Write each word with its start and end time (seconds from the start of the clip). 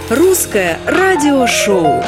Русское 0.10 0.80
радиошоу. 0.88 2.04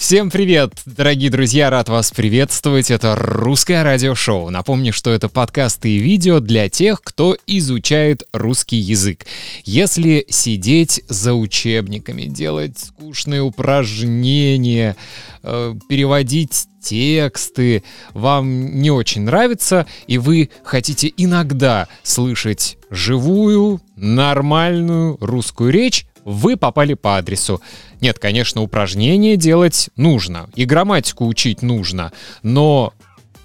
Всем 0.00 0.30
привет, 0.30 0.72
дорогие 0.86 1.28
друзья, 1.28 1.68
рад 1.68 1.90
вас 1.90 2.10
приветствовать. 2.10 2.90
Это 2.90 3.16
русское 3.16 3.82
радиошоу. 3.82 4.48
Напомню, 4.48 4.94
что 4.94 5.10
это 5.10 5.28
подкасты 5.28 5.90
и 5.90 5.98
видео 5.98 6.40
для 6.40 6.70
тех, 6.70 7.02
кто 7.02 7.36
изучает 7.46 8.22
русский 8.32 8.78
язык. 8.78 9.26
Если 9.64 10.24
сидеть 10.30 11.04
за 11.08 11.34
учебниками, 11.34 12.22
делать 12.22 12.78
скучные 12.78 13.42
упражнения, 13.42 14.96
э, 15.42 15.74
переводить 15.86 16.66
тексты 16.82 17.84
вам 18.14 18.80
не 18.80 18.90
очень 18.90 19.20
нравится, 19.20 19.86
и 20.06 20.16
вы 20.16 20.48
хотите 20.64 21.12
иногда 21.14 21.88
слышать 22.02 22.78
живую, 22.88 23.82
нормальную 23.96 25.18
русскую 25.20 25.70
речь, 25.70 26.06
вы 26.24 26.56
попали 26.56 26.94
по 26.94 27.16
адресу. 27.16 27.60
Нет, 28.00 28.18
конечно, 28.18 28.62
упражнения 28.62 29.36
делать 29.36 29.90
нужно, 29.96 30.48
и 30.54 30.64
грамматику 30.64 31.26
учить 31.26 31.62
нужно, 31.62 32.12
но 32.42 32.92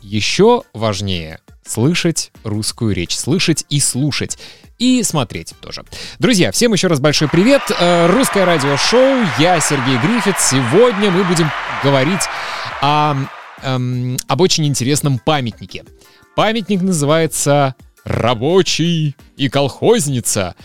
еще 0.02 0.64
важнее 0.74 1.40
слышать 1.66 2.32
русскую 2.44 2.94
речь, 2.94 3.18
слышать 3.18 3.66
и 3.70 3.80
слушать. 3.80 4.38
И 4.78 5.04
смотреть 5.04 5.54
тоже. 5.62 5.86
Друзья, 6.20 6.52
всем 6.52 6.74
еще 6.74 6.88
раз 6.88 7.00
большой 7.00 7.30
привет. 7.30 7.62
Э, 7.80 8.08
русское 8.08 8.44
радиошоу. 8.44 9.26
Я 9.40 9.62
Сергей 9.62 9.98
Гриффит. 10.00 10.36
Сегодня 10.38 11.10
мы 11.12 11.24
будем 11.24 11.50
говорить 11.82 12.24
о, 12.82 13.16
эм, 13.64 14.18
об 14.28 14.42
очень 14.42 14.66
интересном 14.66 15.18
памятнике. 15.20 15.86
Памятник 16.36 16.82
называется 16.82 17.76
«Рабочий 18.04 19.16
и 19.38 19.48
колхозница». 19.48 20.56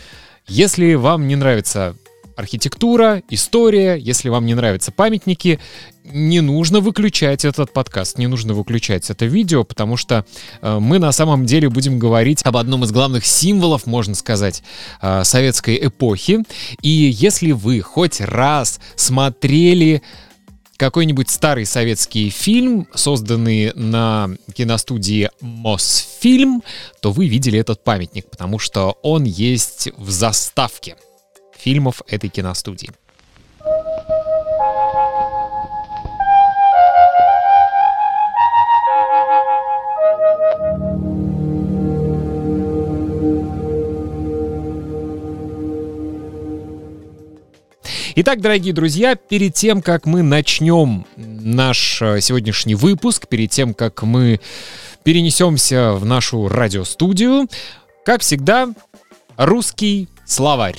Если 0.48 0.95
вам 0.95 1.28
не 1.28 1.36
нравится 1.36 1.95
архитектура, 2.41 3.22
история, 3.30 3.96
если 3.96 4.28
вам 4.28 4.46
не 4.46 4.55
нравятся 4.55 4.91
памятники, 4.91 5.60
не 6.05 6.41
нужно 6.41 6.80
выключать 6.80 7.44
этот 7.44 7.72
подкаст, 7.72 8.19
не 8.19 8.27
нужно 8.27 8.55
выключать 8.55 9.08
это 9.10 9.27
видео, 9.27 9.64
потому 9.64 9.96
что 9.96 10.24
э, 10.61 10.78
мы 10.80 10.98
на 10.98 11.12
самом 11.12 11.46
деле 11.46 11.68
будем 11.68 11.98
говорить 11.98 12.41
об 12.44 12.56
одном 12.56 12.84
из 12.84 12.91
главных 12.91 13.24
символов, 13.24 13.86
можно 13.86 14.14
сказать, 14.14 14.62
э, 15.00 15.22
советской 15.24 15.78
эпохи. 15.86 16.41
И 16.83 16.88
если 16.88 17.52
вы 17.52 17.80
хоть 17.80 18.20
раз 18.20 18.80
смотрели 18.96 20.02
какой-нибудь 20.77 21.28
старый 21.28 21.66
советский 21.66 22.30
фильм, 22.30 22.88
созданный 22.94 23.72
на 23.74 24.30
киностудии 24.55 25.28
Мосфильм, 25.42 26.62
то 27.02 27.12
вы 27.12 27.28
видели 27.28 27.58
этот 27.58 27.84
памятник, 27.84 28.30
потому 28.30 28.58
что 28.58 28.96
он 29.02 29.24
есть 29.24 29.91
в 29.98 30.11
заставке 30.11 30.96
фильмов 31.61 32.03
этой 32.08 32.30
киностудии. 32.30 32.91
Итак, 48.17 48.41
дорогие 48.41 48.74
друзья, 48.74 49.14
перед 49.14 49.55
тем, 49.55 49.80
как 49.80 50.05
мы 50.05 50.22
начнем 50.22 51.06
наш 51.17 52.02
э, 52.02 52.20
сегодняшний 52.20 52.74
выпуск, 52.74 53.28
перед 53.28 53.50
тем, 53.50 53.72
как 53.72 54.02
мы 54.02 54.41
перенесемся 55.05 55.92
в 55.92 56.05
нашу 56.05 56.48
радиостудию, 56.48 57.48
как 58.05 58.20
всегда, 58.20 58.68
русский 59.39 60.08
словарь. 60.27 60.77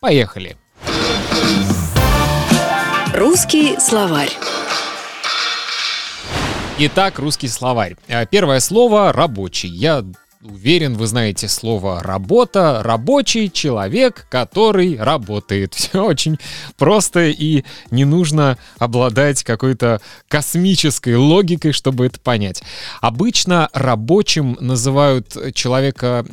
Поехали! 0.00 0.56
Русский 3.14 3.78
словарь. 3.80 4.30
Итак, 6.78 7.18
русский 7.18 7.48
словарь. 7.48 7.96
Э, 8.06 8.26
первое 8.26 8.60
слово 8.60 9.10
«рабочий». 9.12 9.70
Я 9.70 10.04
Уверен, 10.42 10.94
вы 10.94 11.06
знаете 11.06 11.48
слово 11.48 12.02
«работа». 12.02 12.82
Рабочий 12.82 13.50
человек, 13.50 14.26
который 14.30 14.96
работает. 14.96 15.74
Все 15.74 16.04
очень 16.04 16.38
просто 16.76 17.28
и 17.28 17.64
не 17.90 18.04
нужно 18.04 18.58
обладать 18.78 19.42
какой-то 19.44 20.00
космической 20.28 21.16
логикой, 21.16 21.72
чтобы 21.72 22.06
это 22.06 22.20
понять. 22.20 22.62
Обычно 23.00 23.70
рабочим 23.72 24.58
называют 24.60 25.36
человека, 25.54 26.24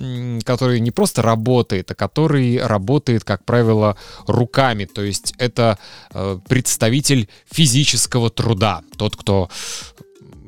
который 0.44 0.82
не 0.82 0.92
просто 0.92 1.22
работает, 1.22 1.90
а 1.92 1.96
который 1.96 2.58
работает, 2.58 3.24
как 3.24 3.46
правило, 3.46 3.96
руками. 4.28 4.86
То 4.86 5.02
есть 5.02 5.34
это 5.38 5.80
э, 6.14 6.40
представитель 6.50 7.30
физического 7.50 8.30
труда. 8.30 8.82
Тот, 8.98 9.16
кто 9.16 9.50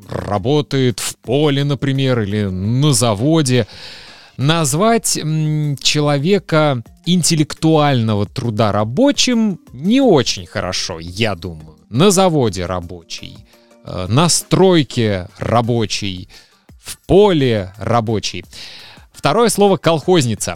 работает 0.09 0.99
в 0.99 1.15
поле, 1.17 1.63
например, 1.63 2.21
или 2.21 2.43
на 2.45 2.93
заводе. 2.93 3.67
Назвать 4.37 5.17
человека 5.81 6.83
интеллектуального 7.05 8.25
труда 8.25 8.71
рабочим 8.71 9.59
не 9.71 10.01
очень 10.01 10.45
хорошо, 10.45 10.99
я 10.99 11.35
думаю. 11.35 11.77
На 11.89 12.11
заводе 12.11 12.65
рабочий, 12.65 13.37
э, 13.85 14.07
на 14.09 14.27
стройке 14.27 15.29
рабочий, 15.37 16.27
в 16.83 16.97
поле 17.07 17.73
рабочий. 17.77 18.43
Второе 19.13 19.49
слово 19.49 19.77
«колхозница». 19.77 20.55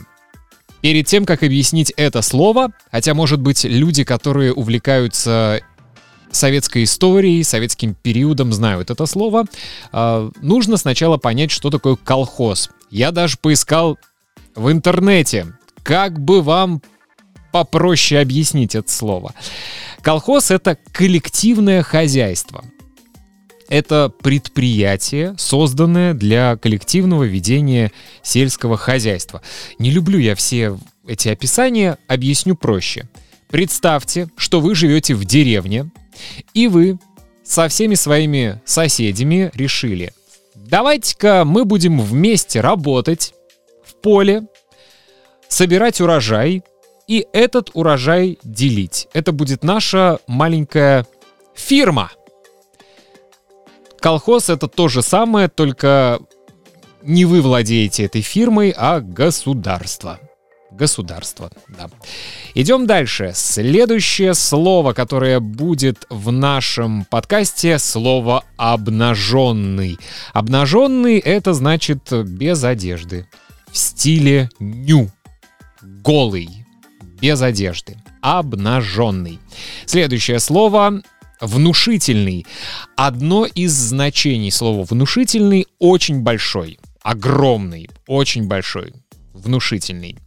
Перед 0.81 1.07
тем, 1.07 1.25
как 1.25 1.43
объяснить 1.43 1.91
это 1.97 2.21
слово, 2.21 2.69
хотя, 2.91 3.13
может 3.13 3.41
быть, 3.41 3.65
люди, 3.65 4.03
которые 4.05 4.53
увлекаются 4.53 5.61
советской 6.31 6.83
историей, 6.83 7.43
советским 7.43 7.95
периодом 7.95 8.53
знают 8.53 8.89
это 8.89 9.05
слово, 9.05 9.45
э, 9.91 10.31
нужно 10.41 10.77
сначала 10.77 11.17
понять, 11.17 11.51
что 11.51 11.69
такое 11.69 11.95
колхоз. 11.95 12.69
Я 12.91 13.11
даже 13.11 13.37
поискал 13.37 13.97
в 14.55 14.71
интернете, 14.71 15.53
как 15.83 16.19
бы 16.19 16.41
вам 16.41 16.81
попроще 17.51 18.21
объяснить 18.21 18.75
это 18.75 18.91
слово. 18.91 19.33
Колхоз— 20.01 20.51
это 20.51 20.77
коллективное 20.91 21.81
хозяйство. 21.81 22.63
Это 23.67 24.11
предприятие, 24.23 25.35
созданное 25.37 26.15
для 26.15 26.57
коллективного 26.57 27.23
ведения 27.23 27.91
сельского 28.23 28.77
хозяйства. 28.77 29.41
Не 29.77 29.91
люблю 29.91 30.17
я 30.17 30.35
все 30.35 30.77
эти 31.05 31.29
описания, 31.29 31.97
объясню 32.07 32.55
проще. 32.55 33.07
Представьте, 33.49 34.27
что 34.37 34.59
вы 34.59 34.73
живете 34.73 35.13
в 35.13 35.23
деревне, 35.25 35.91
и 36.53 36.67
вы 36.67 36.99
со 37.43 37.67
всеми 37.67 37.95
своими 37.95 38.61
соседями 38.65 39.51
решили, 39.53 40.13
давайте-ка 40.55 41.43
мы 41.45 41.65
будем 41.65 41.99
вместе 41.99 42.61
работать 42.61 43.33
в 43.83 43.95
поле, 43.95 44.43
собирать 45.47 45.99
урожай 45.99 46.63
и 47.07 47.25
этот 47.33 47.71
урожай 47.73 48.37
делить. 48.43 49.07
Это 49.13 49.31
будет 49.31 49.63
наша 49.63 50.19
маленькая 50.27 51.07
фирма. 51.55 52.11
Колхоз 53.99 54.49
это 54.49 54.67
то 54.67 54.87
же 54.87 55.01
самое, 55.01 55.49
только 55.49 56.19
не 57.01 57.25
вы 57.25 57.41
владеете 57.41 58.05
этой 58.05 58.21
фирмой, 58.21 58.73
а 58.77 58.99
государство 58.99 60.19
государства. 60.79 61.51
Да. 61.67 61.89
Идем 62.55 62.87
дальше. 62.87 63.31
Следующее 63.35 64.33
слово, 64.33 64.93
которое 64.93 65.39
будет 65.39 66.05
в 66.09 66.31
нашем 66.31 67.05
подкасте, 67.05 67.77
слово 67.77 68.43
обнаженный. 68.57 69.99
Обнаженный 70.33 71.19
это 71.19 71.53
значит 71.53 72.11
без 72.11 72.63
одежды. 72.63 73.27
В 73.71 73.77
стиле 73.77 74.49
ню. 74.59 75.11
Голый. 75.81 76.65
Без 77.21 77.41
одежды. 77.41 77.97
Обнаженный. 78.21 79.39
Следующее 79.85 80.39
слово 80.39 81.01
внушительный. 81.41 82.45
Одно 82.95 83.45
из 83.45 83.73
значений 83.73 84.51
слова 84.51 84.85
внушительный 84.89 85.67
очень 85.79 86.21
большой, 86.21 86.79
огромный, 87.01 87.89
очень 88.07 88.47
большой, 88.47 88.93
внушительный. 89.33 90.17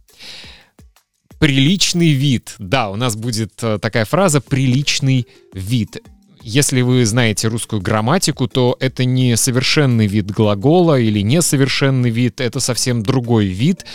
Приличный 1.43 2.13
вид. 2.13 2.55
Да, 2.57 2.89
у 2.89 2.95
нас 2.95 3.17
будет 3.17 3.51
э, 3.63 3.77
такая 3.77 4.05
фраза 4.05 4.39
«приличный 4.39 5.27
вид». 5.53 5.97
Если 6.41 6.79
вы 6.79 7.05
знаете 7.05 7.49
русскую 7.49 7.81
грамматику, 7.81 8.47
то 8.47 8.77
это 8.79 9.03
не 9.03 9.35
совершенный 9.35 10.07
вид 10.07 10.31
глагола 10.31 10.97
или 10.97 11.19
несовершенный 11.19 12.11
вид, 12.11 12.39
это 12.39 12.61
совсем 12.61 13.03
другой 13.03 13.47
вид. 13.47 13.85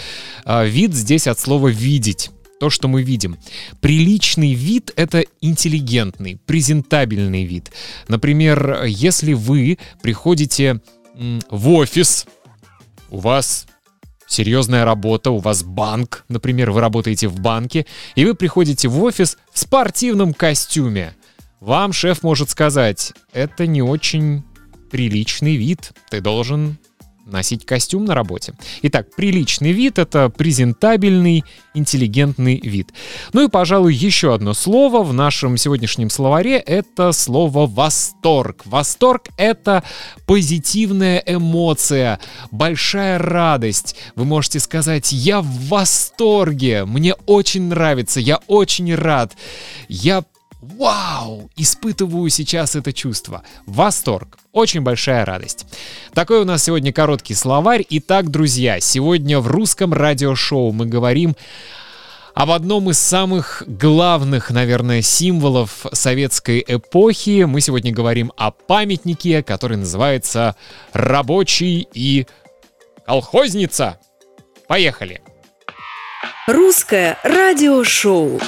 А, 0.45 0.67
вид 0.67 0.93
здесь 0.93 1.27
от 1.27 1.39
слова 1.39 1.69
«видеть». 1.69 2.31
то, 2.61 2.69
что 2.69 2.87
мы 2.87 3.03
видим. 3.03 3.39
Приличный 3.81 4.53
вид— 4.53 4.93
это 4.97 5.25
интеллигентный, 5.41 6.39
презентабельный 6.45 7.45
вид. 7.45 7.71
Например, 8.09 8.85
если 8.85 9.33
вы 9.33 9.79
приходите 10.03 10.83
в 11.49 11.71
офис, 11.71 12.27
у 13.09 13.21
вас 13.21 13.68
серьезная 14.29 14.85
работа, 14.85 15.31
у 15.31 15.39
вас 15.39 15.65
банк, 15.65 16.25
например, 16.29 16.71
вы 16.71 16.81
работаете 16.81 17.27
в 17.27 17.41
банке, 17.41 17.87
и 18.15 18.25
вы 18.25 18.35
приходите 18.35 18.87
в 18.89 19.03
офис 19.03 19.39
в 19.53 19.59
спортивном 19.59 20.35
костюме. 20.35 21.15
Вам 21.61 21.93
шеф 21.93 22.23
может 22.23 22.51
сказать, 22.51 23.13
это 23.33 23.67
не 23.67 23.83
очень 23.83 24.45
приличный 24.91 25.57
вид, 25.57 25.93
ты 26.11 26.21
должен 26.21 26.79
носить 27.29 27.65
костюм 27.65 28.05
на 28.05 28.15
работе. 28.15 28.55
Итак, 28.83 29.15
приличный 29.15 29.73
вид— 29.73 29.99
это 30.01 30.29
презентабельный, 30.29 31.45
интеллигентный 31.75 32.61
вид. 32.63 32.93
Ну 33.33 33.45
и, 33.45 33.49
пожалуй, 33.49 33.95
еще 33.95 34.35
одно 34.35 34.55
слово 34.55 35.03
в 35.03 35.13
нашем 35.13 35.57
сегодняшнем 35.57 36.11
словаре— 36.11 36.57
это 36.67 37.13
слово 37.13 37.67
«восторг». 37.67 38.63
Восторг— 38.65 39.29
это 39.37 39.85
позитивная 40.27 41.23
эмоция, 41.27 42.21
большая 42.51 43.19
радость. 43.19 43.97
Вы 44.15 44.25
можете 44.25 44.61
сказать 44.61 45.13
«я 45.13 45.41
в 45.41 45.69
восторге», 45.69 46.85
«мне 46.85 47.15
очень 47.27 47.69
нравится», 47.69 48.21
«я 48.21 48.41
очень 48.47 48.95
рад», 48.95 49.35
«я 49.89 50.25
Вау! 50.61 51.51
Испытываю 51.57 52.29
сейчас 52.31 52.75
это 52.75 52.93
чувство. 52.93 53.43
Восторг. 53.67 54.39
Очень 54.53 54.81
большая 54.81 55.25
радость. 55.25 55.67
Такой 56.15 56.41
у 56.41 56.45
нас 56.45 56.65
сегодня 56.65 56.93
короткий 56.93 57.35
словарь. 57.35 57.87
Итак, 57.91 58.31
друзья, 58.31 58.81
сегодня 58.81 59.39
в 59.39 59.47
русском 59.47 59.93
радиошоу 59.93 60.73
мы 60.73 60.87
говорим 60.87 61.37
об 62.35 62.51
одном 62.51 62.91
из 62.91 62.99
самых 62.99 63.63
главных, 63.67 64.51
наверное, 64.51 65.01
символов 65.01 65.87
советской 65.93 66.65
эпохи. 66.67 67.45
Мы 67.45 67.61
сегодня 67.61 67.93
говорим 67.93 68.33
о 68.37 68.51
памятнике, 68.51 69.45
который 69.45 69.77
называется 69.77 70.57
«Рабочий 70.93 71.87
и 71.95 72.27
колхозница». 73.07 74.01
Поехали! 74.67 75.23
Русское 76.49 77.17
радиошоу. 77.23 78.41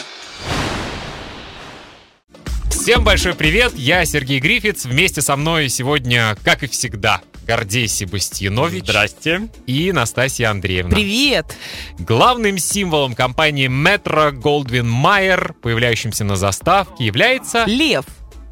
Всем 2.81 3.05
большой 3.05 3.35
привет, 3.35 3.75
я 3.77 4.07
Сергей 4.07 4.41
Грифиц. 4.41 4.87
Вместе 4.87 5.21
со 5.21 5.37
мной 5.37 5.69
сегодня, 5.69 6.35
как 6.43 6.63
и 6.63 6.67
всегда, 6.67 7.21
Гордей 7.47 7.87
Себастьянович. 7.87 8.85
Здрасте. 8.85 9.51
И 9.67 9.93
Настасья 9.93 10.49
Андреевна. 10.49 10.97
Привет. 10.97 11.55
Главным 11.99 12.57
символом 12.57 13.15
компании 13.15 13.69
Metro 13.69 14.33
Goldwyn 14.33 14.91
Mayer, 14.91 15.53
появляющимся 15.61 16.25
на 16.25 16.37
заставке, 16.37 17.05
является... 17.05 17.65
Лев. 17.67 18.07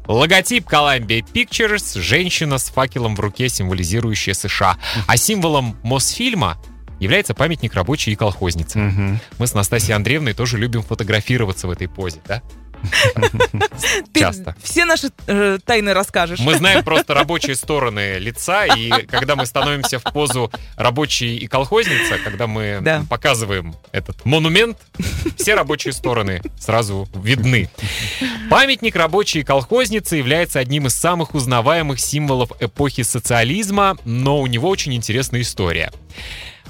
Логотип 0.05 0.67
Columbia 0.67 1.25
Pictures— 1.33 1.99
женщина 2.01 2.59
с 2.59 2.69
факелом 2.69 3.15
в 3.15 3.19
руке, 3.19 3.49
символизирующая 3.49 4.35
США. 4.35 4.77
А 5.07 5.17
символом 5.17 5.75
Мосфильма 5.81 6.61
является 6.99 7.33
памятник 7.33 7.73
рабочей 7.73 8.11
и 8.11 8.15
колхозницы. 8.15 8.77
Мгм. 8.77 9.19
Мы 9.39 9.47
с 9.47 9.55
Настасьей 9.55 9.95
Андреевной 9.95 10.33
тоже 10.33 10.59
любим 10.59 10.83
фотографироваться 10.83 11.67
в 11.67 11.71
этой 11.71 11.87
позе, 11.87 12.19
да? 12.27 12.43
Ты 14.13 14.19
Часто. 14.19 14.55
все 14.61 14.85
наши 14.85 15.09
э, 15.27 15.57
тайны 15.65 15.93
расскажешь. 15.93 16.39
Мы 16.39 16.55
знаем 16.55 16.83
просто 16.85 17.13
рабочие 17.13 17.55
стороны 17.55 18.17
лица, 18.19 18.65
и 18.65 18.89
когда 19.07 19.35
мы 19.35 19.45
становимся 19.45 19.99
в 19.99 20.03
позу 20.03 20.51
рабочий 20.75 21.35
и 21.37 21.47
колхозница, 21.47 22.17
когда 22.23 22.47
мы 22.47 22.79
Да. 22.81 23.03
показываем 23.09 23.75
этот 23.91 24.25
монумент, 24.25 24.77
все 25.37 25.55
рабочие 25.55 25.93
стороны 25.93 26.41
сразу 26.59 27.07
видны. 27.13 27.69
Памятник 28.49 28.95
рабочей 28.95 29.43
колхозницы 29.43 30.15
является 30.15 30.59
одним 30.59 30.87
из 30.87 30.95
самых 30.95 31.33
узнаваемых 31.35 31.99
символов 31.99 32.51
эпохи 32.59 33.03
социализма, 33.03 33.97
но 34.05 34.39
у 34.39 34.47
него 34.47 34.69
очень 34.69 34.93
интересная 34.93 35.41
история. 35.41 35.91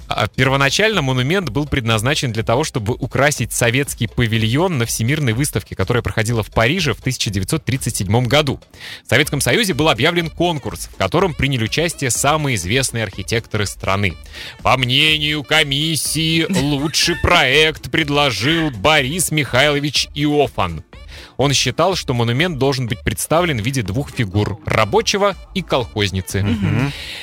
А, 0.10 0.28
Первоначально 0.28 1.04
монумент 1.04 1.50
был 1.50 1.68
предназначен 1.68 2.32
для 2.32 2.42
того, 2.44 2.64
чтобы 2.64 2.94
украсить 2.94 3.54
советский 3.54 4.08
павильон 4.08 4.80
на 4.80 4.86
Всемирной 4.86 5.34
выставке, 5.34 5.76
которая 5.76 6.02
проходила 6.02 6.42
в 6.42 6.50
Париже 6.50 6.94
в 6.94 7.00
1937 7.00 8.26
году. 8.26 8.60
В 9.06 9.10
Советском 9.10 9.40
Союзе 9.40 9.76
был 9.76 9.88
объявлен 9.88 10.30
конкурс, 10.30 10.90
в 10.92 10.98
котором 10.98 11.36
приняли 11.36 11.66
участие 11.66 12.10
самые 12.10 12.56
известные 12.56 13.04
архитекторы 13.04 13.68
страны. 13.68 14.16
По 14.64 14.78
мнению 14.78 15.44
комиссии, 15.44 16.48
лучший 16.50 17.16
проект 17.16 17.92
предложил 17.92 18.72
Борис 18.72 19.30
Михайлович 19.30 20.08
Иофан. 20.16 20.84
Он 21.40 21.54
считал, 21.54 21.96
что 21.96 22.14
монумент 22.14 22.58
должен 22.58 22.88
быть 22.88 23.00
представлен 23.00 23.62
в 23.62 23.66
виде 23.66 23.82
двух 23.82 24.12
фигур— 24.12 24.60
рабочего 24.66 25.38
и 25.54 25.62
колхозницы. 25.62 26.46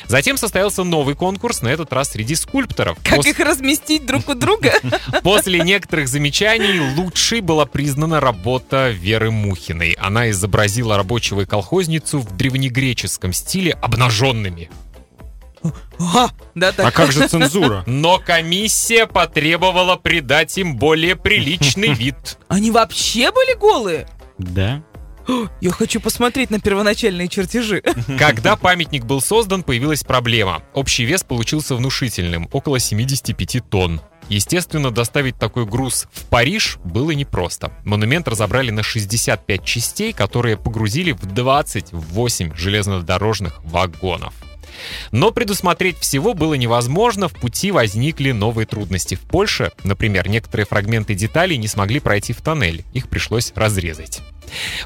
Затем 0.07 0.39
состоялся 0.39 0.85
новый 0.85 1.15
конкурс, 1.15 1.61
на 1.61 1.69
этот 1.69 1.93
раз 1.93 2.13
среди 2.13 2.35
скульпторов. 2.35 2.97
Как 3.03 3.19
Пос- 3.19 3.29
их 3.29 3.39
разместить 3.41 4.07
друг 4.07 4.31
у 4.31 4.35
друга? 4.35 4.73
После 5.23 5.61
некоторых 5.61 6.09
замечаний 6.09 6.81
лучшей 6.97 7.43
была 7.43 7.67
признана 7.67 8.19
работа 8.19 8.89
Веры 8.89 9.31
Мухиной. 9.31 9.93
Она 10.01 10.31
изобразила 10.31 10.97
рабочего 10.97 11.43
и 11.43 11.45
колхозницу 11.45 12.21
в 12.21 12.35
древнегреческом 12.35 13.35
стиле 13.35 13.73
обнаженными. 13.73 14.71
Ага, 15.99 16.33
Да, 16.55 16.69
А 16.69 16.73
так. 16.73 16.95
как 16.95 17.13
же 17.13 17.27
цензура? 17.29 17.83
Но 17.87 18.19
комиссия 18.19 19.07
потребовала 19.07 19.97
придать 19.97 20.57
им 20.59 20.77
более 20.77 21.17
приличный 21.17 21.89
вид. 21.95 22.39
Они 22.49 22.71
вообще 22.71 23.31
были 23.33 23.55
голые? 23.59 24.09
Да. 24.39 24.83
Я 25.61 25.71
хочу 25.71 26.01
посмотреть 26.01 26.51
на 26.51 26.61
первоначальные 26.61 27.29
чертежи. 27.29 27.83
Когда 28.19 28.57
памятник 28.57 29.05
был 29.05 29.21
создан, 29.21 29.63
появилась 29.63 30.05
проблема. 30.05 30.63
Общий 30.75 31.05
вес 31.05 31.23
получился 31.23 31.75
внушительным, 31.75 32.49
около 32.53 32.79
75 32.79 33.69
тонн. 33.69 34.01
Естественно, 34.29 34.91
доставить 34.91 35.39
такой 35.39 35.67
груз 35.67 36.09
в 36.13 36.25
Париж 36.25 36.79
было 36.83 37.13
непросто. 37.13 37.71
Монумент 37.85 38.27
разобрали 38.27 38.71
на 38.71 38.83
65 38.83 39.65
частей, 39.65 40.13
которые 40.13 40.57
погрузили 40.57 41.13
в 41.13 41.27
28 41.27 42.57
железнодорожных 42.57 43.63
вагонов. 43.65 44.35
Но 45.11 45.31
предусмотреть 45.31 45.99
всего 45.99 46.35
было 46.35 46.55
невозможно, 46.55 47.29
в 47.29 47.35
пути 47.35 47.71
возникли 47.71 48.33
новые 48.33 48.67
трудности. 48.67 49.15
В 49.15 49.21
Польше, 49.21 49.73
например, 49.85 50.29
некоторые 50.29 50.67
фрагменты 50.67 51.15
деталей 51.15 51.57
не 51.57 51.69
смогли 51.69 52.01
пройти 52.01 52.33
в 52.33 52.41
тоннель, 52.41 52.85
их 52.93 53.09
пришлось 53.09 53.53
разрезать. 53.55 54.23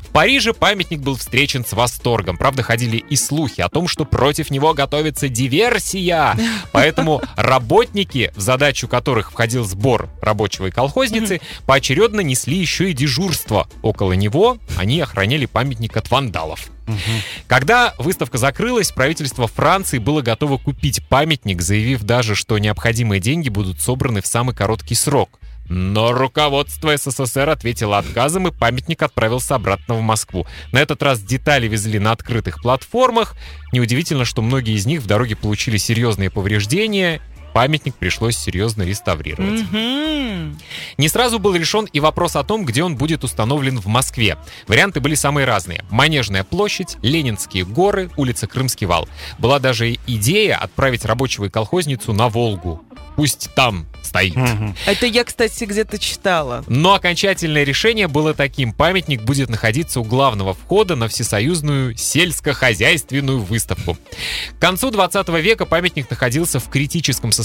В 0.00 0.08
Париже 0.08 0.52
памятник 0.52 1.00
был 1.00 1.16
встречен 1.16 1.64
с 1.64 1.72
восторгом. 1.72 2.36
Правда, 2.36 2.62
ходили 2.62 2.96
и 2.96 3.16
слухи 3.16 3.60
о 3.60 3.68
том, 3.68 3.88
что 3.88 4.04
против 4.04 4.50
него 4.50 4.74
готовится 4.74 5.28
диверсия. 5.28 6.36
Поэтому 6.72 7.22
работники, 7.36 8.32
в 8.36 8.40
задачу 8.40 8.88
которых 8.88 9.32
входил 9.32 9.64
сбор 9.64 10.08
рабочего 10.20 10.66
и 10.66 10.70
колхозницы, 10.70 11.40
поочередно 11.66 12.20
несли 12.20 12.56
еще 12.56 12.90
и 12.90 12.94
дежурство. 12.94 13.68
Около 13.82 14.12
него 14.12 14.58
они 14.76 15.00
охраняли 15.00 15.46
памятник 15.46 15.96
от 15.96 16.10
вандалов. 16.10 16.70
Когда 17.46 17.94
выставка 17.98 18.38
закрылась, 18.38 18.90
правительство 18.90 19.46
Франции 19.46 19.98
было 19.98 20.22
готово 20.22 20.58
купить 20.58 21.06
памятник, 21.08 21.62
заявив 21.62 22.02
даже, 22.02 22.34
что 22.34 22.58
необходимые 22.58 23.20
деньги 23.20 23.48
будут 23.48 23.80
собраны 23.80 24.20
в 24.22 24.26
самый 24.26 24.54
короткий 24.54 24.94
срок. 24.94 25.38
Но 25.70 26.12
руководство 26.12 26.96
СССР 26.96 27.48
ответило 27.48 27.98
отказом, 27.98 28.48
и 28.48 28.50
памятник 28.50 29.02
отправился 29.02 29.54
обратно 29.54 29.94
в 29.94 30.00
Москву. 30.00 30.44
На 30.72 30.78
этот 30.80 31.00
раз 31.00 31.22
детали 31.22 31.68
везли 31.68 32.00
на 32.00 32.10
открытых 32.10 32.60
платформах. 32.60 33.36
Неудивительно, 33.72 34.24
что 34.24 34.42
многие 34.42 34.74
из 34.74 34.84
них 34.84 35.00
в 35.00 35.06
дороге 35.06 35.36
получили 35.36 35.76
серьезные 35.76 36.28
повреждения. 36.28 37.22
Памятник 37.52 37.94
пришлось 37.94 38.36
серьезно 38.36 38.82
реставрировать. 38.82 39.62
Мгм. 39.70 40.58
Не 40.98 41.08
сразу 41.08 41.38
был 41.38 41.54
решен 41.54 41.86
и 41.92 42.00
вопрос 42.00 42.36
о 42.36 42.44
том, 42.44 42.64
где 42.64 42.84
он 42.84 42.96
будет 42.96 43.24
установлен 43.24 43.78
в 43.78 43.86
Москве. 43.86 44.36
Варианты 44.66 45.00
были 45.00 45.14
самые 45.14 45.46
разные. 45.46 45.84
Манежная 45.90 46.44
площадь, 46.44 46.96
Ленинские 47.02 47.64
горы, 47.64 48.10
улица 48.16 48.46
Крымский 48.46 48.86
вал. 48.86 49.08
Была 49.38 49.58
даже 49.58 49.94
идея 50.06 50.56
отправить 50.56 51.04
рабочего 51.04 51.46
и 51.46 51.50
колхозницу 51.50 52.12
на 52.12 52.28
Волгу. 52.28 52.82
Пусть 53.16 53.50
там 53.54 53.86
стоит. 54.02 54.34
Это 54.86 55.06
я, 55.06 55.24
кстати, 55.24 55.64
где-то 55.64 55.98
читала. 55.98 56.64
Но 56.68 56.94
окончательное 56.94 57.64
решение 57.64 58.08
было 58.08 58.34
таким. 58.34 58.72
Памятник 58.72 59.22
будет 59.22 59.50
находиться 59.50 60.00
у 60.00 60.04
главного 60.04 60.54
входа 60.54 60.96
на 60.96 61.08
всесоюзную 61.08 61.96
сельскохозяйственную 61.96 63.40
выставку. 63.40 63.98
К 64.56 64.60
концу 64.60 64.90
20 64.90 65.28
века 65.40 65.66
памятник 65.66 66.08
находился 66.08 66.60
в 66.60 66.68
критическом 66.70 67.32
состоянии, 67.32 67.39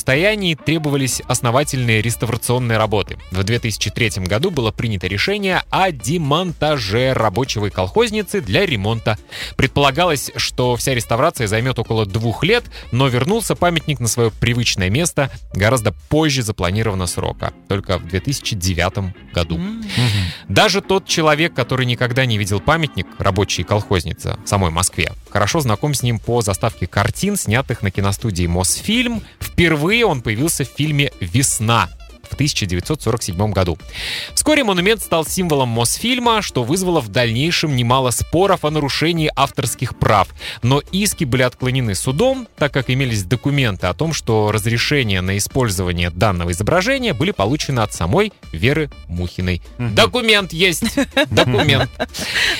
требовались 0.56 1.22
основательные 1.28 2.02
реставрационные 2.02 2.78
работы. 2.78 3.18
В 3.32 3.44
2003 3.44 4.24
году 4.26 4.52
было 4.52 4.72
принято 4.72 5.08
решение 5.08 5.64
о 5.70 5.92
демонтаже 5.92 7.14
рабочего 7.14 7.68
и 7.68 7.70
колхозницы 7.70 8.42
для 8.42 8.66
ремонта. 8.66 9.18
Предполагалось, 9.56 10.32
что 10.36 10.76
вся 10.76 10.94
реставрация 10.94 11.48
займет 11.48 11.80
около 11.80 12.06
двух 12.06 12.44
лет, 12.44 12.66
но 12.92 13.08
вернулся 13.08 13.56
памятник 13.56 14.00
на 14.00 14.08
свое 14.08 14.32
привычное 14.32 14.90
место 14.90 15.32
гораздо 15.54 15.94
позже 16.10 16.44
запланированного 16.44 17.08
срока, 17.08 17.54
только 17.68 17.98
в 17.98 18.08
2009 18.08 19.34
году. 19.34 19.60
Даже 20.48 20.82
тот 20.82 21.08
человек, 21.08 21.54
который 21.54 21.86
никогда 21.86 22.26
не 22.26 22.38
видел 22.38 22.60
памятник 22.60 23.08
рабочей 23.18 23.64
колхозницы 23.64 24.38
в 24.44 24.48
самой 24.48 24.72
Москве, 24.72 25.12
хорошо 25.36 25.60
знаком 25.60 25.94
с 25.94 26.02
ним 26.02 26.18
по 26.18 26.40
заставке 26.40 26.88
картин, 26.88 27.36
снятых 27.36 27.82
на 27.82 27.92
киностудии 27.92 28.48
Мосфильм. 28.48 29.22
Впервые 29.42 30.06
он 30.06 30.22
появился 30.22 30.64
в 30.64 30.70
фильме 30.70 31.12
«Весна» 31.20 31.90
в 32.30 32.34
1947 32.34 33.52
году. 33.52 33.78
Вскоре 34.34 34.64
монумент 34.64 35.02
стал 35.02 35.26
символом 35.26 35.70
Мосфильма, 35.70 36.42
что 36.42 36.64
вызвало 36.64 37.02
в 37.02 37.10
дальнейшем 37.10 37.76
немало 37.76 38.12
споров 38.12 38.66
о 38.66 38.72
нарушении 38.72 39.32
авторских 39.36 39.98
прав. 39.98 40.30
Но 40.62 40.82
иски 40.92 41.24
были 41.24 41.44
отклонены 41.44 41.96
судом, 41.96 42.48
так 42.58 42.74
как 42.74 42.90
имелись 42.90 43.24
документы 43.24 43.88
о 43.88 43.94
том, 43.94 44.14
что 44.14 44.52
разрешение 44.52 45.22
на 45.22 45.38
использование 45.38 46.10
данного 46.10 46.52
изображения 46.52 47.14
были 47.14 47.32
получены 47.32 47.80
от 47.80 47.94
самой 47.94 48.34
Веры 48.52 48.90
Мухиной. 49.08 49.62
Документ 49.78 50.54
есть! 50.54 50.84
Документ. 51.32 51.90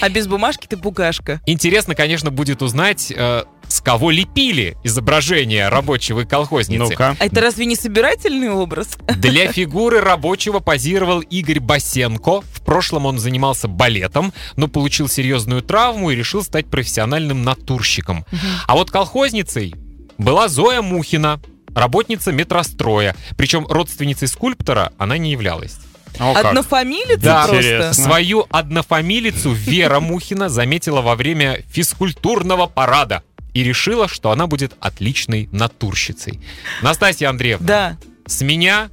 А 0.02 0.10
без 0.10 0.28
бумажки 0.28 0.68
ты 0.68 0.78
букашка. 0.78 1.42
Интересно, 1.46 1.96
конечно, 1.96 2.32
будет 2.32 2.62
узнать, 2.62 3.12
э, 3.16 3.44
с 3.68 3.82
кого 3.82 4.12
лепили 4.12 4.78
изображение 4.84 5.70
рабочего 5.70 6.22
и 6.22 6.26
колхозницы. 6.26 6.92
Ну-ка. 6.92 7.16
А 7.20 7.26
это 7.26 7.42
разве 7.42 7.66
не 7.66 7.76
собирательный 7.76 8.50
образ? 8.50 8.98
Для 9.18 9.52
фигуры 9.52 10.02
рабочего 10.02 10.60
позировал 10.60 11.22
Игорь 11.22 11.60
Басенко. 11.60 12.42
В 12.42 12.62
прошлом 12.66 13.06
он 13.06 13.20
занимался 13.20 13.68
балетом, 13.68 14.34
но 14.56 14.68
получил 14.68 15.08
серьезную 15.08 15.62
травму 15.62 16.12
и 16.12 16.16
решил 16.16 16.44
стать 16.44 16.68
профессиональным 16.68 17.44
натурщиком. 17.44 18.26
А 18.68 18.76
вот 18.76 18.92
колхозницей 18.92 19.76
была 20.18 20.48
Зоя 20.48 20.82
Мухина, 20.82 21.40
работница 21.74 22.32
метростроя. 22.32 23.16
Причем 23.38 23.66
родственницей 23.68 24.28
скульптора 24.28 24.94
она 24.98 25.18
не 25.18 25.32
являлась. 25.32 25.78
О, 26.18 26.34
как. 26.34 26.46
Однофамилица 26.46 27.20
Да. 27.22 27.48
просто. 27.48 27.58
Интересно. 27.58 27.94
Свою 27.94 28.46
однофамилицу 28.50 29.52
Вера 29.52 30.00
Мухина 30.00 30.48
заметила 30.48 31.02
во 31.02 31.16
время 31.16 31.62
физкультурного 31.70 32.68
парада 32.68 33.24
и 33.56 33.64
решила, 33.64 34.08
что 34.08 34.30
она 34.32 34.46
будет 34.46 34.74
отличной 34.80 35.50
натурщицей. 35.52 36.40
Настасья 36.84 37.30
Андреевна, 37.30 37.66
Да. 37.66 37.98
с 38.28 38.42
меня, 38.42 38.90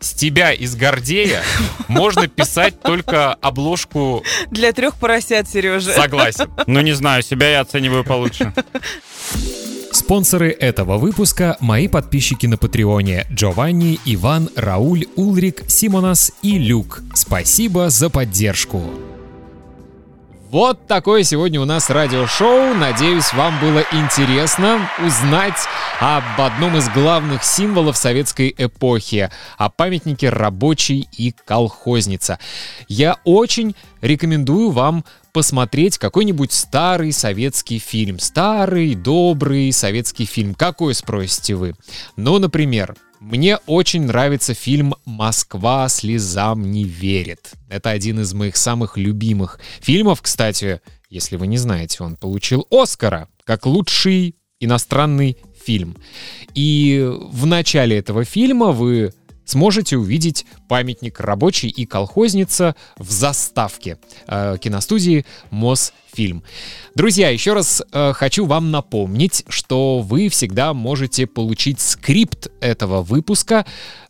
с 0.00 0.14
тебя 0.14 0.52
из 0.52 0.74
Гордея 0.74 1.42
можно 1.86 2.26
писать 2.26 2.80
только 2.80 3.34
обложку 3.34 4.24
Для 4.50 4.72
трех 4.72 4.96
поросят, 4.96 5.48
Сережа. 5.48 5.92
«Согласен». 5.92 6.50
Ну, 6.66 6.80
не 6.80 6.92
знаю, 6.94 7.22
себя 7.22 7.50
я 7.50 7.60
оцениваю 7.60 8.04
получше. 8.04 8.52
Спонсоры 9.92 10.50
этого 10.50 10.96
выпуска– 10.98 11.56
мои 11.60 11.86
подписчики 11.86 12.46
на 12.46 12.56
Патреоне 12.56 13.26
Джованни, 13.30 14.00
Иван, 14.06 14.48
Рауль, 14.56 15.06
Улрик, 15.14 15.62
Симонас 15.68 16.32
и 16.42 16.58
Люк. 16.58 17.02
Спасибо 17.14 17.90
за 17.90 18.10
поддержку. 18.10 18.82
Вот 20.54 20.86
такое 20.86 21.24
сегодня 21.24 21.60
у 21.60 21.64
нас 21.64 21.90
радиошоу. 21.90 22.74
Надеюсь, 22.74 23.32
вам 23.32 23.58
было 23.58 23.82
интересно 23.90 24.88
узнать 25.04 25.58
об 25.98 26.22
одном 26.40 26.76
из 26.76 26.88
главных 26.90 27.42
символов 27.42 27.96
советской 27.96 28.54
эпохи, 28.56 29.30
о 29.58 29.68
памятнике 29.68 30.28
рабочий 30.28 31.08
и 31.18 31.32
колхозница. 31.32 32.38
Я 32.86 33.16
очень 33.24 33.74
рекомендую 34.00 34.70
вам 34.70 35.04
посмотреть 35.32 35.98
какой-нибудь 35.98 36.52
старый 36.52 37.10
советский 37.10 37.80
фильм. 37.80 38.20
Старый, 38.20 38.94
добрый 38.94 39.72
советский 39.72 40.24
фильм. 40.24 40.54
Какой, 40.54 40.94
спросите 40.94 41.56
вы? 41.56 41.74
Ну, 42.14 42.38
например, 42.38 42.94
мне 43.24 43.56
очень 43.66 44.02
нравится 44.02 44.52
фильм 44.52 44.94
«Москва 45.06 45.88
слезам 45.88 46.70
не 46.70 46.84
верит». 46.84 47.52
Это 47.70 47.90
один 47.90 48.20
из 48.20 48.34
моих 48.34 48.56
самых 48.56 48.98
любимых 48.98 49.58
фильмов, 49.80 50.20
кстати, 50.20 50.82
если 51.08 51.36
вы 51.36 51.46
не 51.46 51.56
знаете, 51.56 52.04
он 52.04 52.16
получил 52.16 52.66
Оскара 52.70 53.28
как 53.44 53.64
лучший 53.64 54.36
иностранный 54.60 55.38
фильм. 55.64 55.96
И 56.54 57.02
в 57.30 57.46
начале 57.46 57.96
этого 57.96 58.24
фильма 58.24 58.72
вы 58.72 59.14
сможете 59.44 59.96
увидеть 59.96 60.46
памятник 60.68 61.20
рабочий 61.20 61.68
и 61.68 61.86
колхозница 61.86 62.74
в 62.98 63.10
заставке 63.10 63.98
э, 64.26 64.56
киностудии 64.60 65.24
Мосфильм. 65.50 66.42
Друзья, 66.94 67.30
еще 67.30 67.52
раз 67.52 67.82
э, 67.92 68.12
хочу 68.14 68.46
вам 68.46 68.70
напомнить, 68.70 69.44
что 69.48 70.00
вы 70.00 70.28
всегда 70.28 70.74
можете 70.74 71.26
получить 71.26 71.80
скрипт 71.80 72.48
этого 72.60 73.02
выпуска. 73.02 73.66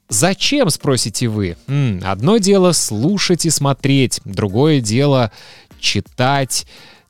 Зачем, 0.09 0.71
спросите 0.71 1.29
вы? 1.29 1.57
М, 1.67 2.01
одно 2.05 2.39
дело 2.39 2.73
слушать 2.73 3.47
и 3.47 3.51
смотреть, 3.51 4.21
другое 4.25 4.81
дело 4.81 5.33
читать 5.81 6.67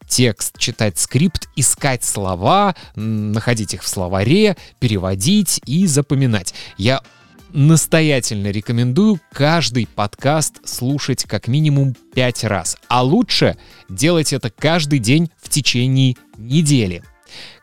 текст, 0.06 0.58
читать 0.58 0.98
скрипт, 0.98 1.48
искать 1.56 2.04
слова, 2.04 2.74
находить 2.94 3.74
их 3.74 3.82
в 3.82 3.88
словаре, 3.88 4.56
переводить 4.78 5.60
и 5.66 5.86
запоминать. 5.86 6.54
Я 6.76 7.02
настоятельно 7.54 8.49
рекомендую 8.50 9.20
каждый 9.32 9.87
подкаст 9.87 10.66
слушать 10.68 11.25
как 11.25 11.46
минимум 11.46 11.94
5 12.14 12.44
раз, 12.44 12.76
а 12.88 13.02
лучше 13.02 13.56
делать 13.88 14.32
это 14.32 14.50
каждый 14.50 14.99
день 14.99 15.30
в 15.40 15.49
течение 15.49 16.16
недели. 16.37 17.04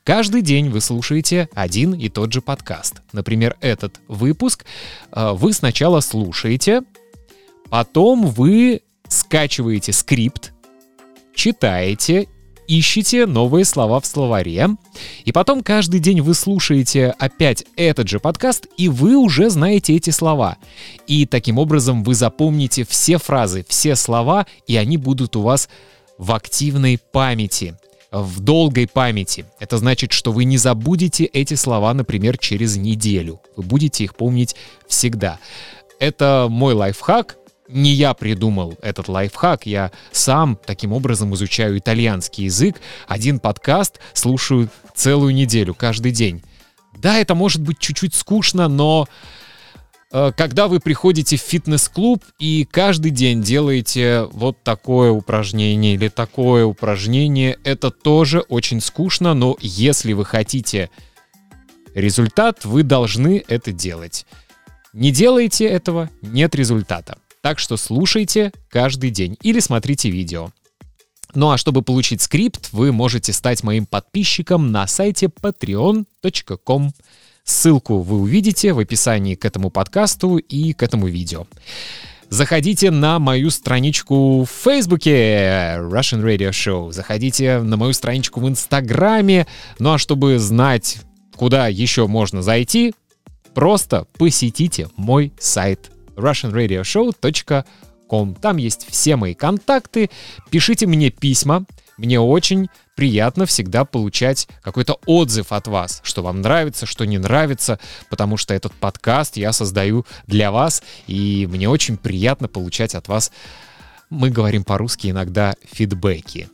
Каждый 0.06 0.42
день 0.42 0.70
вы 0.70 0.80
слушаете 0.80 1.50
один 1.54 1.94
и 1.94 2.08
тот 2.08 2.32
же 2.32 2.42
подкаст. 2.42 3.02
Например, 3.12 3.58
этот 3.60 4.00
выпуск 4.08 4.66
э, 5.12 5.32
вы 5.34 5.52
сначала 5.52 6.00
слушаете, 6.00 6.84
потом 7.70 8.28
вы 8.28 8.82
скачиваете 9.10 9.92
скрипт, 9.92 10.54
читаете, 11.36 12.30
ищете 12.78 13.26
новые 13.26 13.66
слова 13.66 14.00
в 14.00 14.06
словаре, 14.06 14.70
и 15.26 15.32
потом 15.32 15.62
каждый 15.62 16.00
день 16.00 16.22
вы 16.22 16.34
слушаете 16.34 17.14
опять 17.20 17.66
этот 17.76 18.08
же 18.08 18.20
подкаст, 18.20 18.68
и 18.78 18.88
вы 18.88 19.18
уже 19.18 19.50
знаете 19.50 19.96
эти 19.96 20.10
слова. 20.10 20.58
И 21.06 21.26
таким 21.26 21.58
образом 21.58 22.04
вы 22.04 22.16
запомните 22.16 22.86
все 22.86 23.18
фразы, 23.18 23.66
все 23.68 23.96
слова, 23.96 24.48
и 24.68 24.78
они 24.78 24.96
будут 24.96 25.36
у 25.36 25.42
вас 25.42 25.68
в 26.18 26.32
активной 26.32 26.98
памяти, 26.98 27.76
в 28.10 28.40
долгой 28.40 28.88
памяти. 28.88 29.46
Это 29.60 29.78
значит, 29.78 30.14
что 30.14 30.32
вы 30.32 30.46
не 30.46 30.58
забудете 30.58 31.26
эти 31.26 31.56
слова, 31.56 31.94
например, 31.94 32.38
через 32.38 32.78
неделю. 32.78 33.42
Вы 33.58 33.64
будете 33.64 34.06
их 34.06 34.16
помнить 34.16 34.56
всегда. 34.88 35.40
Это 36.00 36.48
мой 36.50 36.74
лайфхак, 36.74 37.38
не 37.68 37.92
я 37.92 38.14
придумал 38.14 38.78
этот 38.82 39.08
лайфхак, 39.08 39.66
я 39.66 39.92
сам 40.12 40.58
таким 40.66 40.94
образом 40.94 41.34
изучаю 41.36 41.78
итальянский 41.78 42.46
язык. 42.46 42.78
Один 43.08 43.40
подкаст 43.40 44.00
слушаю 44.14 44.70
целую 44.96 45.34
неделю, 45.34 45.74
каждый 45.74 46.12
день. 46.12 46.44
Да, 46.98 47.18
это 47.18 47.36
может 47.36 47.62
быть 47.62 47.80
чуть-чуть 47.80 48.14
скучно, 48.14 48.68
но 48.68 49.08
э, 50.12 50.32
когда 50.36 50.68
вы 50.68 50.80
приходите 50.80 51.38
в 51.38 51.42
фитнес-клуб 51.42 52.24
и 52.38 52.68
каждый 52.70 53.12
день 53.12 53.42
делаете 53.42 54.28
вот 54.32 54.62
такое 54.64 55.12
упражнение 55.12 55.96
или 55.96 56.10
такое 56.10 56.66
упражнение, 56.66 57.58
это 57.64 57.90
тоже 57.90 58.42
очень 58.42 58.82
скучно, 58.82 59.34
но 59.34 59.58
если 59.62 60.14
вы 60.14 60.26
хотите 60.26 60.90
результат, 61.96 62.66
вы 62.66 62.84
должны 62.84 63.44
это 63.48 63.72
делать. 63.72 64.26
Не 64.94 65.12
делаете 65.12 65.66
этого, 65.66 66.10
нет 66.22 66.54
результата. 66.54 67.18
Так 67.42 67.58
что 67.58 67.76
слушайте 67.76 68.52
каждый 68.70 69.10
день 69.10 69.38
или 69.42 69.60
смотрите 69.60 70.10
видео. 70.10 70.52
Ну 71.34 71.50
а 71.50 71.58
чтобы 71.58 71.82
получить 71.82 72.22
скрипт, 72.22 72.70
вы 72.72 72.92
можете 72.92 73.34
стать 73.34 73.64
моим 73.64 73.86
подписчиком 73.86 74.72
на 74.72 74.86
сайте 74.86 75.28
patreon.com. 75.28 76.92
Ссылку 77.44 78.00
вы 78.00 78.20
увидите 78.20 78.74
в 78.74 78.80
описании 78.80 79.36
к 79.36 79.46
этому 79.46 79.72
подкасту 79.72 80.38
и 80.38 80.74
к 80.74 80.84
этому 80.84 81.08
видео. 81.08 81.48
Заходите 82.30 82.92
на 82.92 83.20
мою 83.20 83.50
страничку 83.50 84.44
в 84.44 84.50
Фейсбуке 84.64 85.78
Russian 85.80 86.24
Radio 86.24 86.52
Show. 86.52 86.92
Заходите 86.92 87.60
на 87.60 87.76
мою 87.76 87.94
страничку 87.94 88.40
в 88.40 88.48
Инстаграме. 88.48 89.48
Ну 89.80 89.94
а 89.94 89.98
чтобы 89.98 90.38
знать, 90.38 91.00
куда 91.36 91.68
еще 91.68 92.08
можно 92.08 92.42
зайти, 92.42 92.94
просто 93.54 94.06
посетите 94.18 94.90
мой 94.96 95.34
сайт 95.40 95.92
russianradioshow.com. 96.16 98.36
Там 98.36 98.58
есть 98.58 98.86
все 98.90 99.16
мои 99.16 99.34
контакты. 99.34 100.10
Пишите 100.50 100.88
мне 100.88 101.10
письма. 101.10 101.66
Мне 101.98 102.20
очень 102.20 102.70
приятно 102.96 103.46
всегда 103.46 103.86
получать 103.86 104.48
какой-то 104.62 105.00
отзыв 105.06 105.52
от 105.52 105.68
вас, 105.68 106.02
что 106.04 106.24
вам 106.24 106.42
нравится, 106.42 106.86
что 106.86 107.06
не 107.06 107.18
нравится, 107.18 107.80
потому 108.10 108.38
что 108.38 108.54
этот 108.54 108.74
подкаст 108.74 109.38
я 109.38 109.54
создаю 109.54 110.06
для 110.26 110.52
вас, 110.52 110.84
и 111.08 111.48
мне 111.52 111.70
очень 111.70 111.98
приятно 111.98 112.48
получать 112.48 112.96
от 112.96 113.08
вас, 113.08 113.32
мы 114.10 114.30
говорим 114.30 114.64
по-русски 114.64 115.08
иногда, 115.08 115.56
фидбэки. 115.72 116.50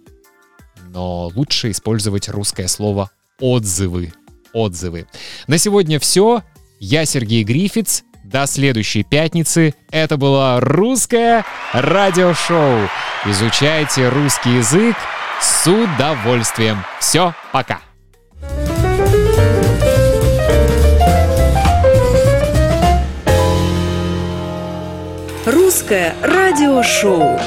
Но 0.90 1.32
лучше 1.36 1.72
использовать 1.72 2.30
русское 2.30 2.68
слово 2.68 3.10
«отзывы». 3.40 4.14
Отзывы. 4.54 5.08
На 5.48 5.58
сегодня 5.58 6.00
все. 6.00 6.44
Я 6.80 7.06
Сергей 7.06 7.44
Грифиц. 7.44 8.04
До 8.28 8.46
следующей 8.46 9.04
пятницы. 9.04 9.74
Это 9.90 10.18
было 10.18 10.60
русское 10.60 11.46
радиошоу. 11.72 12.90
Изучайте 13.24 14.10
русский 14.10 14.58
язык 14.58 14.98
с 15.40 15.66
удовольствием. 15.66 16.84
Все, 17.00 17.34
пока. 17.54 17.80
Русское 25.46 26.14
радиошоу. 26.22 27.40